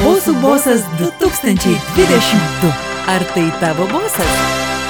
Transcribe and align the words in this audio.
Bosų 0.00 0.32
bosas 0.40 0.84
2022. 1.00 2.72
Ar 3.12 3.24
tai 3.34 3.44
tavo 3.60 3.88
bosas? 3.90 4.81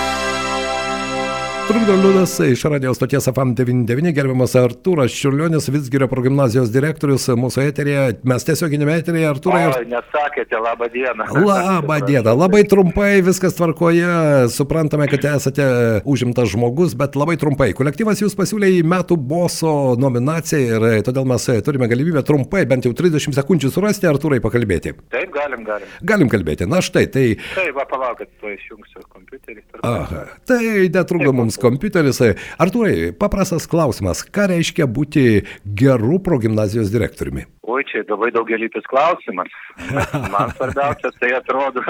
Trukdo 1.72 1.94
liūdas 1.96 2.34
iš 2.44 2.66
radio 2.68 2.90
stoties 2.92 3.24
FM 3.30 3.54
99, 3.56 4.10
gerbiamas 4.12 4.52
Artūras 4.60 5.14
Čiurlionis, 5.16 5.70
Vitsgirio 5.72 6.04
progymnazijos 6.10 6.68
direktorius 6.68 7.30
mūsų 7.40 7.62
eterėje. 7.70 8.02
Mes 8.28 8.44
tiesioginėme 8.44 8.98
eterėje, 9.00 9.30
Artūrai. 9.30 9.62
Oi, 9.70 9.86
nesakėte, 9.88 10.58
labą 10.60 10.90
dieną. 10.92 11.30
Labą 11.46 11.96
dieną, 12.04 12.34
labai 12.42 12.60
trumpai, 12.68 13.22
viskas 13.24 13.56
tvarkoje, 13.56 14.10
suprantame, 14.52 15.06
kad 15.08 15.24
esate 15.30 15.64
užimtas 16.04 16.50
žmogus, 16.52 16.92
bet 16.98 17.16
labai 17.16 17.38
trumpai. 17.40 17.70
Kolektyvas 17.78 18.20
jūs 18.20 18.36
pasiūlė 18.36 18.68
į 18.76 18.82
metų 18.92 19.16
boso 19.16 19.72
nominaciją 19.96 20.76
ir 20.76 21.06
todėl 21.08 21.24
mes 21.32 21.48
turime 21.64 21.88
galimybę 21.88 22.20
trumpai, 22.28 22.66
bent 22.68 22.84
jau 22.84 22.92
30 23.00 23.32
sekundžių 23.38 23.72
surasti, 23.72 24.10
Artūrai 24.12 24.42
pakalbėti. 24.44 24.92
Taip, 25.08 25.21
galim, 25.34 25.64
galim. 25.66 25.90
Galim 26.06 26.30
kalbėti, 26.32 26.68
na 26.70 26.82
štai, 26.84 27.06
tai... 27.12 27.24
Taip, 27.56 27.72
va, 27.76 27.86
palaukit, 27.90 28.30
tuo 28.42 28.52
išjungsiu 28.52 29.04
kompiuterį. 29.08 29.64
Aha, 29.86 30.24
tai 30.48 30.62
netrukdo 30.92 31.34
mums 31.36 31.58
kompiuteris. 31.62 32.22
Artūrai, 32.62 33.10
paprastas 33.18 33.68
klausimas. 33.70 34.22
Ką 34.22 34.48
reiškia 34.52 34.86
būti 34.86 35.42
geru 35.64 36.20
progymnazijos 36.24 36.92
direktoriumi? 36.94 37.48
Oi, 37.72 37.84
čia 37.88 38.04
labai 38.08 38.32
daugelypis 38.34 38.86
klausimas. 38.90 39.52
Man 40.34 40.52
svarbiausia, 40.56 41.12
tai 41.20 41.32
atrodo, 41.38 41.84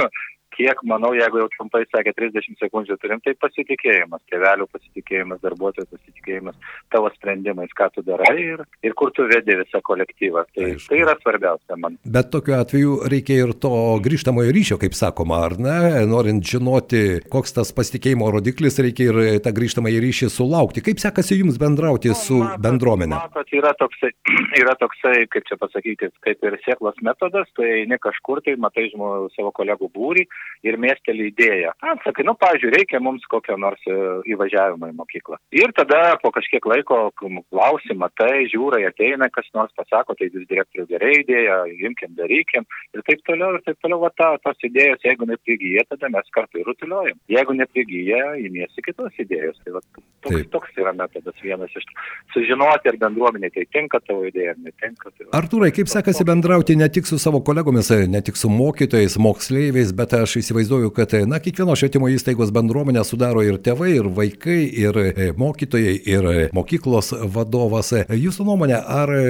kiek, 0.62 0.82
manau, 0.86 1.12
jeigu 1.16 1.42
jau 1.42 1.48
trumpai 1.56 1.82
sakė 1.90 2.14
30 2.16 2.58
sekundžių 2.60 2.96
turim, 3.02 3.20
tai 3.24 3.34
pasitikėjimas, 3.40 4.22
tėvelių 4.30 4.66
pasitikėjimas, 4.70 5.40
darbuotojų 5.42 5.88
pasitikėjimas, 5.90 6.58
tavo 6.92 7.10
sprendimais, 7.16 7.72
ką 7.78 7.88
tu 7.94 8.04
darai 8.06 8.36
ir, 8.40 8.62
ir 8.86 8.94
kur 8.98 9.12
tu 9.16 9.26
vedi 9.30 9.56
visą 9.58 9.82
kolektyvą. 9.84 10.44
Tai, 10.54 10.68
Aišku. 10.70 10.90
tai 10.90 11.00
yra 11.02 11.16
svarbiausia 11.20 11.78
man. 11.80 11.98
Bet 12.04 12.30
tokiu 12.34 12.56
atveju 12.58 12.98
reikia 13.10 13.40
ir 13.42 13.54
to 13.62 13.72
grįžtamojo 14.04 14.54
ryšio, 14.54 14.78
kaip 14.82 14.96
sakoma, 14.98 15.42
ar 15.48 15.56
ne? 15.62 15.78
Norint 16.10 16.44
žinoti, 16.46 17.22
koks 17.32 17.56
tas 17.58 17.72
pasitikėjimo 17.76 18.30
rodiklis, 18.34 18.78
reikia 18.82 19.10
ir 19.10 19.20
tą 19.44 19.54
grįžtamąjį 19.56 20.02
ryšį 20.06 20.30
sulaukti. 20.32 20.84
Kaip 20.84 21.02
sekasi 21.02 21.40
jums 21.40 21.58
bendrauti 21.62 22.12
nu, 22.12 22.18
su 22.18 22.40
matot, 22.42 22.64
bendruomenė? 22.66 23.18
Matot, 23.18 23.54
yra 23.56 23.74
toksai, 23.80 24.12
yra 24.62 24.76
toksai, 24.80 25.16
kaip 25.32 25.48
čia 25.48 25.58
pasakyti, 25.60 26.12
kaip 26.26 26.48
ir 26.48 26.58
sėklos 26.66 26.98
metodas, 27.04 27.50
tai 27.58 27.84
ne 27.90 27.98
kažkur 28.02 28.42
tai 28.44 28.56
matai 28.60 28.88
žmonių 28.92 29.30
savo 29.36 29.52
kolegų 29.56 29.90
būrį 29.92 30.26
ir 30.66 30.78
mėsteli 30.80 31.30
idėją. 31.30 31.72
Atsakai, 31.92 32.24
nu, 32.26 32.34
pavyzdžiui, 32.40 32.72
reikia 32.76 33.00
mums 33.02 33.24
kokio 33.30 33.56
nors 33.60 33.82
e, 33.88 33.96
įvažiavimo 34.34 34.90
į 34.92 34.96
mokyklą. 34.98 35.38
Ir 35.56 35.72
tada 35.76 36.16
po 36.22 36.32
kažkiek 36.34 36.66
laiko 36.68 37.00
klausimą, 37.18 38.10
tai 38.18 38.46
žiūrai 38.52 38.84
ateina, 38.88 39.30
kas 39.32 39.48
nors 39.56 39.72
pasako, 39.78 40.16
tai 40.18 40.30
vis 40.34 40.46
direktorių 40.50 40.86
gerai 40.90 41.12
idėja, 41.22 41.58
imkim, 41.88 42.14
darykim 42.18 42.66
ir 42.92 43.04
taip 43.08 43.24
toliau, 43.28 43.56
ir 43.56 43.66
taip 43.66 43.80
toliau, 43.82 44.02
va 44.04 44.12
ta, 44.16 44.32
tos 44.44 44.68
idėjos, 44.68 45.02
jeigu 45.06 45.28
neprigyja, 45.30 45.86
tada 45.90 46.10
mes 46.12 46.32
kartu 46.34 46.60
ir 46.60 46.68
rutuliuojam. 46.68 47.18
Jeigu 47.32 47.56
neprigyja, 47.58 48.22
įmėsi 48.46 48.84
kitos 48.86 49.18
idėjos. 49.22 49.58
Tai 49.64 49.76
va, 49.76 49.82
toks, 49.92 50.36
taip. 50.36 50.50
toks 50.54 50.80
yra 50.80 50.94
metodas 50.96 51.42
vienas 51.44 51.74
iš 51.78 51.86
sužinoti, 52.34 52.90
ar 52.92 52.98
bendruomenė 53.00 53.52
tai 53.54 53.66
tinka 53.74 54.00
tavo 54.06 54.26
idėja, 54.28 54.54
ar 54.54 54.62
netinka. 54.62 55.10
Tai 55.10 55.26
va, 55.26 55.32
Artūrai, 55.40 55.72
kaip 55.74 55.90
sekasi 55.92 56.26
bendrauti 56.28 56.76
ne 56.78 56.88
tik 56.92 57.08
su 57.08 57.18
savo 57.22 57.42
kolegomis, 57.44 57.90
ne 58.10 58.22
tik 58.24 58.38
su 58.40 58.50
mokytojais, 58.52 59.18
moksleiviais, 59.22 59.94
bet 59.96 60.16
aš 60.18 60.31
įsivaizduoju, 60.40 60.90
kad 60.96 61.12
na, 61.28 61.40
kiekvienos 61.42 61.82
švietimo 61.82 62.08
įstaigos 62.12 62.52
bendruomenę 62.54 63.04
sudaro 63.04 63.44
ir 63.44 63.58
tėvai, 63.62 63.92
ir 63.98 64.08
vaikai, 64.16 64.60
ir 64.84 64.98
e, 65.02 65.28
mokytojai, 65.38 65.94
ir 66.14 66.30
e, 66.30 66.48
mokyklos 66.56 67.12
vadovas. 67.34 67.92
Jūsų 68.08 68.48
nuomonė, 68.48 68.78
ar 68.80 69.12
e, 69.12 69.22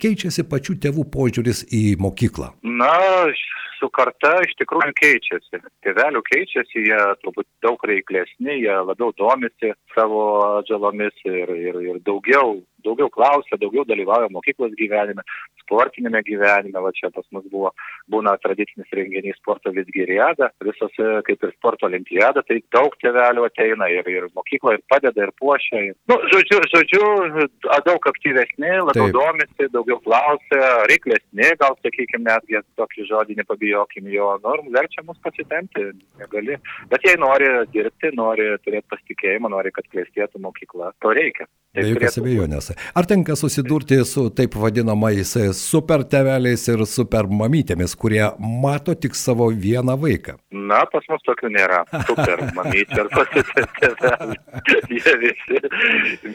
keičiasi 0.00 0.46
pačių 0.50 0.78
tėvų 0.86 1.06
požiūris 1.14 1.66
į 1.70 1.84
mokyklą? 2.02 2.54
Na, 2.66 2.94
su 3.80 3.88
karta 3.96 4.32
iš 4.44 4.54
tikrųjų 4.60 4.94
keičiasi. 5.00 5.60
Tėvelių 5.84 6.22
keičiasi, 6.28 6.84
jie 6.90 7.00
turbūt 7.24 7.48
daug 7.64 7.82
reiklesni, 7.88 8.60
jie 8.64 8.76
labiau 8.90 9.14
domisi 9.18 9.72
savo 9.94 10.24
atžalomis 10.60 11.16
ir, 11.28 11.52
ir, 11.54 11.80
ir 11.86 12.02
daugiau 12.06 12.58
daugiau 12.84 13.10
klausia, 13.12 13.58
daugiau 13.60 13.84
dalyvauja 13.88 14.30
mokyklos 14.32 14.74
gyvenime, 14.78 15.24
sportinėme 15.62 16.22
gyvenime, 16.26 16.82
va 16.82 16.92
čia 16.96 17.10
pas 17.14 17.26
mus 17.34 17.46
buvo, 17.52 17.72
būna 18.10 18.34
tradicinis 18.42 18.90
renginys 18.96 19.38
sporto 19.40 19.72
visgiriada, 19.74 20.50
visos 20.66 20.94
kaip 21.26 21.46
ir 21.46 21.54
sporto 21.54 21.86
olimpiada, 21.88 22.42
tai 22.46 22.60
daug 22.74 22.94
tėvelių 23.02 23.46
ateina 23.46 23.88
ir, 23.92 24.08
ir 24.10 24.28
mokykla 24.36 24.76
ir 24.76 24.84
padeda 24.90 25.26
ir 25.26 25.34
puošia. 25.38 25.84
Ir, 25.90 25.96
nu, 26.10 26.18
žodžiu, 26.32 26.60
žodžiu, 26.74 27.04
daug 27.86 28.10
aktyvesni, 28.10 28.72
labiau 28.80 29.08
Taip. 29.08 29.16
domisi, 29.18 29.70
daugiau 29.74 30.00
klausia, 30.04 30.62
reiklesni, 30.90 31.52
gal 31.60 31.78
sakykime, 31.84 32.26
netgi 32.26 32.62
tokį 32.80 33.06
žodį 33.10 33.38
nepabijokim 33.40 34.10
jo, 34.12 34.32
nu, 34.44 34.56
verčia 34.74 35.04
mus 35.06 35.20
pasitemti, 35.24 35.90
negali. 36.20 36.58
Bet 36.90 37.06
jei 37.06 37.16
nori 37.20 37.50
dirbti, 37.74 38.12
nori 38.18 38.50
turėti 38.64 38.88
pasitikėjimą, 38.90 39.52
nori, 39.52 39.72
kad 39.74 39.86
klėstėtų 39.92 40.42
mokykla, 40.42 40.94
to 41.02 41.14
reikia. 41.16 41.46
Be 41.70 41.84
jokios 41.86 42.16
abejonės. 42.18 42.72
Ar 42.98 43.06
tenka 43.06 43.36
susidurti 43.38 44.00
su 44.02 44.24
taip 44.34 44.56
vadinamais 44.58 45.36
super 45.54 46.02
teveliais 46.02 46.64
ir 46.72 46.80
super 46.82 47.28
mamytėmis, 47.30 47.94
kurie 47.94 48.24
mato 48.42 48.96
tik 48.98 49.14
savo 49.14 49.46
vieną 49.54 49.94
vaiką? 50.02 50.34
Na, 50.50 50.80
pas 50.90 51.06
mus 51.10 51.22
tokių 51.28 51.52
nėra. 51.54 51.84
Super 52.08 52.42
mamytė 52.58 53.04
ar 53.04 53.10
pasitėvelė. 53.14 54.38
Jie 54.90 55.14
visi, 55.22 55.60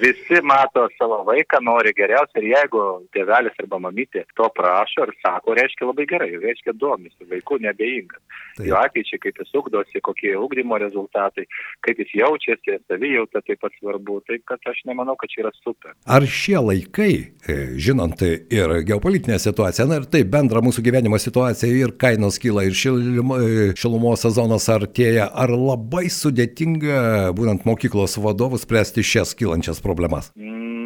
visi 0.05 0.39
mato 0.47 0.85
savo 0.95 1.19
vaiką, 1.27 1.59
nori 1.67 1.91
geriausia 1.97 2.39
ir 2.39 2.47
jeigu 2.53 2.85
tėvelis 3.15 3.59
arba 3.65 3.81
mamytė 3.89 4.23
to 4.39 4.47
prašo 4.55 5.03
ir 5.09 5.13
sako, 5.19 5.57
reiškia 5.59 5.89
labai 5.91 6.07
gerai, 6.13 6.31
reiškia 6.45 6.77
domisi, 6.79 7.27
vaikų 7.27 7.59
nebeingas. 7.67 8.23
Jo 8.63 8.79
ateičiai, 8.79 9.19
kaip 9.19 9.43
jis 9.43 9.51
ugdosi, 9.59 9.99
kokie 9.99 10.31
ugdymo 10.39 10.79
rezultatai, 10.79 11.43
kaip 11.83 11.99
jis 11.99 12.15
jaučiasi, 12.21 12.79
savijauta 12.87 13.43
taip 13.43 13.59
pat 13.59 13.75
svarbu. 13.81 14.21
Taip, 14.31 14.45
kad 14.47 14.71
aš 14.71 14.79
nemanau, 14.87 15.17
kad 15.25 15.33
čia 15.33 15.41
yra 15.43 15.51
super. 15.63 15.93
Ar 16.05 16.25
šie 16.25 16.57
laikai, 16.61 17.13
e, 17.47 17.55
žinant 17.77 18.21
ir 18.21 18.73
geopolitinę 18.85 19.39
situaciją, 19.39 19.87
na 19.89 19.99
ir 19.99 20.05
taip 20.09 20.29
bendrą 20.29 20.61
mūsų 20.65 20.83
gyvenimo 20.85 21.17
situaciją, 21.19 21.73
ir 21.73 21.95
kainos 21.97 22.37
kyla, 22.41 22.65
ir 22.65 22.75
e, 22.75 23.73
šilumos 23.77 24.25
sezonas 24.25 24.69
artėja, 24.69 25.29
ar 25.33 25.49
labai 25.49 26.07
sudėtinga, 26.13 27.33
būnant 27.37 27.65
mokyklos 27.65 28.19
vadovus, 28.21 28.65
spręsti 28.67 29.03
šias 29.03 29.33
kylančias 29.37 29.81
problemas? 29.81 30.31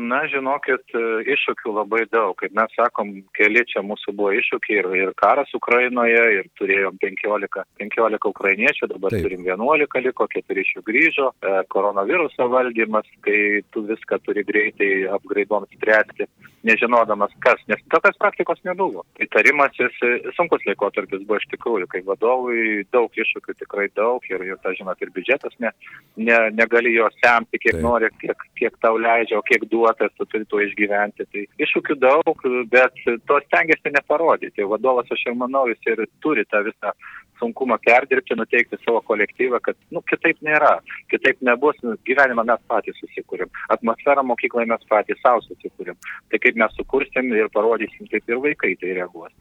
Na, 0.09 0.21
žinokit, 0.31 0.85
e, 0.95 1.01
iššūkių 1.35 1.73
labai 1.75 2.03
daug. 2.09 2.33
Kaip 2.39 2.55
mes 2.57 2.73
sakom, 2.77 3.11
keli 3.37 3.63
čia 3.69 3.83
mūsų 3.85 4.13
buvo 4.17 4.31
iššūkiai 4.37 4.79
ir, 4.81 4.89
ir 5.01 5.11
karas 5.19 5.51
Ukrainoje, 5.57 6.21
ir 6.39 6.49
turėjom 6.59 6.97
15, 7.03 7.65
15 7.81 8.29
ukrainiečių, 8.31 8.89
dabar 8.93 9.13
Taip. 9.13 9.27
turim 9.27 9.45
11 9.47 10.03
liko, 10.07 10.27
4 10.33 10.63
iš 10.63 10.73
jų 10.77 10.85
grįžo, 10.89 11.29
koronaviruso 11.73 12.49
valdymas, 12.51 13.09
kai 13.25 13.61
tu 13.73 13.85
viską 13.89 14.21
turi 14.25 14.45
greitai 14.47 14.91
apgraidom 15.17 15.67
spręsti, 15.73 16.29
nežinodamas 16.67 17.33
kas, 17.43 17.61
nes 17.71 17.81
tokios 17.93 18.17
praktikos 18.19 18.61
nebuvo. 18.67 19.05
Įtarimasis, 19.23 19.95
sunkus 20.37 20.65
laikotarpis 20.67 21.23
buvo 21.25 21.39
iš 21.39 21.47
tikrųjų, 21.53 21.87
kai 21.91 22.01
vadovui 22.07 22.85
daug 22.93 23.13
iššūkių 23.15 23.55
tikrai 23.61 23.87
daug 23.95 24.25
ir, 24.31 24.43
ir 24.47 24.59
ta, 24.63 24.73
žinot, 24.77 24.99
ir 25.01 25.13
biudžetas 25.15 25.55
ne, 25.63 25.71
ne, 26.17 26.39
negali 26.55 26.93
jo 26.95 27.07
semti, 27.19 27.61
kiek 27.61 27.77
Taip. 27.77 27.85
nori, 27.85 28.11
kiek, 28.21 28.45
kiek 28.59 28.77
tau 28.83 28.99
leidžia, 28.99 29.39
o 29.39 29.45
kiek 29.45 29.65
duotas, 29.71 30.13
tu 30.17 30.27
turi 30.29 30.47
to 30.49 30.61
išgyventi. 30.65 31.27
Tai 31.29 31.45
iššūkių 31.65 31.99
daug, 32.01 32.45
bet 32.73 32.99
to 33.05 33.39
stengiasi 33.47 33.95
neparodyti. 33.95 34.67
Vadovas, 34.69 35.09
aš 35.13 35.29
jau 35.29 35.35
manau, 35.39 35.65
jis 35.71 35.91
ir 35.93 36.05
turi 36.23 36.45
tą 36.49 36.63
visą 36.67 36.93
sunkumą 37.39 37.79
perdirbti, 37.85 38.37
nuteikti 38.39 38.79
savo 38.83 39.01
kolektyvą, 39.09 39.61
kad 39.65 39.77
nu, 39.95 40.03
kitaip 40.11 40.41
nėra, 40.45 40.75
kitaip 41.11 41.41
nebus, 41.49 41.79
gyvenimą 42.07 42.45
mes 42.51 42.65
patys 42.71 42.99
susikūrėm, 43.03 43.51
atmosferą 43.75 44.25
mokykloje 44.31 44.71
mes 44.73 44.89
patys 44.91 45.21
savo 45.23 45.43
susikūrėm. 45.47 45.99
Tai 46.31 46.43
kaip 46.43 46.59
mes 46.63 46.75
sukursim 46.79 47.31
ir 47.35 47.51
parodysim, 47.55 48.11
taip 48.11 48.29
ir 48.29 48.43
vaikai 48.45 48.75
tai 48.81 48.97
reaguos 48.99 49.33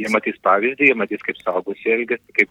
jie 0.00 0.10
matys 0.12 0.38
pavyzdį, 0.46 0.90
jie 0.90 0.96
matys, 0.98 1.22
kaip 1.26 1.38
saugus 1.42 1.82
elgesi, 1.86 2.24
kaip 2.36 2.50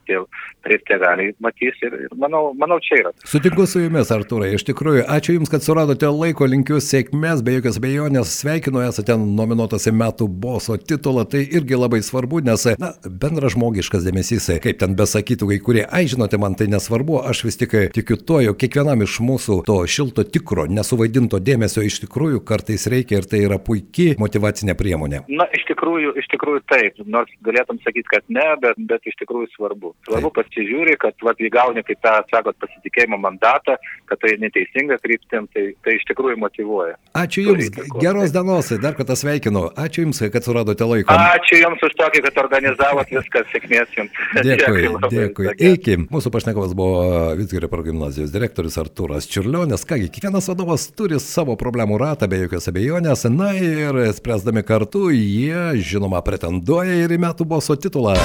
taip 0.66 0.86
tėveliai 0.90 1.34
matys 1.44 1.80
ir, 1.86 1.98
ir 2.08 2.16
manau, 2.20 2.50
manau, 2.58 2.80
čia 2.84 3.02
yra. 3.04 3.14
Sutinku 3.28 3.68
su 3.70 3.84
jumis, 3.84 4.12
Arturai, 4.16 4.54
iš 4.58 4.66
tikrųjų, 4.70 5.06
ačiū 5.12 5.36
Jums, 5.36 5.52
kad 5.52 5.66
suradote 5.66 6.10
laiko, 6.12 6.48
linkiu 6.50 6.80
sėkmės, 6.84 7.44
be 7.46 7.58
jokios 7.58 7.80
bejonės, 7.84 8.34
sveikinu, 8.42 8.82
esate 8.86 9.18
nominuotas 9.20 9.90
į 9.90 9.96
metų 10.00 10.30
boso 10.30 10.78
titulą, 10.80 11.26
tai 11.30 11.44
irgi 11.46 11.80
labai 11.80 12.02
svarbu, 12.06 12.42
nes, 12.46 12.68
na, 12.82 12.94
bendra 13.06 13.52
žmogiškas 13.52 14.06
dėmesys, 14.08 14.48
kaip 14.64 14.80
ten 14.82 14.96
besakytų 14.98 15.52
kai 15.52 15.60
kurie, 15.68 15.84
ai 15.86 16.06
žinote, 16.12 16.40
man 16.42 16.58
tai 16.60 16.70
nesvarbu, 16.72 17.20
aš 17.28 17.44
vis 17.48 17.60
tik 17.62 17.76
tikiu 17.96 18.18
to, 18.22 18.40
jog 18.46 18.60
kiekvienam 18.62 19.04
iš 19.06 19.20
mūsų 19.26 19.62
to 19.68 19.78
šilto 19.90 20.26
tikro, 20.28 20.66
nesuvaidinto 20.72 21.40
dėmesio 21.44 21.84
iš 21.86 22.02
tikrųjų 22.06 22.42
kartais 22.48 22.88
reikia 22.92 23.20
ir 23.20 23.30
tai 23.30 23.44
yra 23.46 23.60
puikiai 23.62 24.16
motivacinė 24.22 24.78
priemonė. 24.80 25.24
Na, 25.30 25.48
iš 25.56 25.66
tikrųjų, 25.70 26.16
iš 26.22 26.30
tikrųjų 26.34 26.64
taip, 26.72 27.02
nors 27.10 27.32
galėtum 27.46 27.80
sakyti, 27.84 28.08
kad 28.12 28.26
ne, 28.32 28.46
bet, 28.62 28.80
bet 28.90 29.06
iš 29.10 29.18
tikrųjų 29.22 29.50
svarbu. 29.56 29.94
Svarbu 30.08 30.32
pasižiūri, 30.36 30.96
kad 31.02 31.18
vat, 31.26 31.42
įgauni, 31.44 31.84
kaip 31.88 32.02
tą, 32.06 32.16
sakot, 32.32 32.58
pasitikėjimo 32.62 33.20
mandatą, 33.22 33.78
kad 34.10 34.22
tai 34.22 34.36
neteisinga 34.42 34.98
kryptim, 35.04 35.50
tai, 35.54 35.68
tai 35.86 35.98
iš 36.00 36.06
tikrųjų 36.12 36.40
motivuoja. 36.42 36.96
Ačiū 37.18 37.46
Jums, 37.46 37.72
geros 38.02 38.34
dienos, 38.36 38.72
dar 38.84 38.98
kartą 38.98 39.18
sveikinu. 39.20 39.68
Ačiū 39.80 40.06
Jums, 40.06 40.22
kad 40.34 40.48
suradote 40.48 40.88
laiko. 40.88 41.16
Ačiū 41.16 41.62
Jums 41.62 41.84
už 41.86 41.96
tokį, 42.00 42.24
kad 42.28 42.42
organizavot 42.46 43.12
viską, 43.14 43.46
sėkmės 43.54 43.96
Jums. 43.98 44.24
Dėkui, 44.46 44.88
dėkui. 45.12 45.50
Iki. 45.74 45.98
Mūsų 46.12 46.32
pašnekovas 46.34 46.76
buvo 46.78 47.34
Vitsgerio 47.40 47.70
progymnazijos 47.72 48.34
direktorius 48.34 48.78
Arturas 48.82 49.28
Čiurlionis. 49.32 49.86
Kągi, 49.88 50.10
kiekvienas 50.14 50.50
vadovas 50.52 50.88
turi 50.98 51.20
savo 51.24 51.56
problemų 51.60 52.00
ratą, 52.02 52.30
be 52.32 52.44
jokios 52.44 52.70
abejonės. 52.72 53.26
Na 53.32 53.52
ir 53.58 53.98
spręsdami 54.18 54.66
kartu, 54.68 55.08
jie, 55.16 55.80
žinoma, 55.86 56.22
pretenduoja 56.26 57.00
ir 57.04 57.16
į 57.16 57.22
metų 57.26 57.48
boso 57.50 57.76
titulą. 57.76 58.16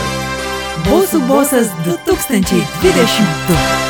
Bosų 0.88 1.20
bosas 1.29 1.69
2022. 1.85 3.90